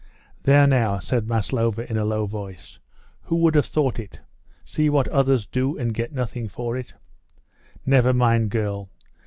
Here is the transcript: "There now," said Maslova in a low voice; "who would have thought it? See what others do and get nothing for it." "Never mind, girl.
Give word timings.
"There 0.41 0.65
now," 0.65 0.97
said 0.97 1.27
Maslova 1.27 1.87
in 1.87 1.95
a 1.95 2.03
low 2.05 2.25
voice; 2.25 2.79
"who 3.25 3.35
would 3.35 3.53
have 3.53 3.67
thought 3.67 3.99
it? 3.99 4.19
See 4.65 4.89
what 4.89 5.07
others 5.09 5.45
do 5.45 5.77
and 5.77 5.93
get 5.93 6.11
nothing 6.11 6.47
for 6.47 6.75
it." 6.75 6.95
"Never 7.85 8.11
mind, 8.11 8.49
girl. 8.49 8.89